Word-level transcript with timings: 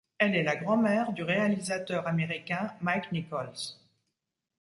Elle 0.17 0.33
est 0.35 0.41
la 0.41 0.55
grand-mère 0.55 1.13
du 1.13 1.21
réalisateur 1.21 2.07
américain 2.07 2.71
Mike 2.81 3.11
Nichols. 3.11 3.75